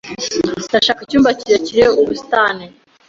[0.69, 1.29] Ndashaka icyumba
[1.65, 2.65] kireba ubusitani.